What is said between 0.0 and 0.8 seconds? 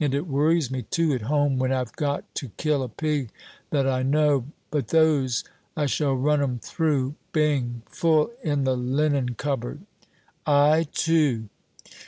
And it worries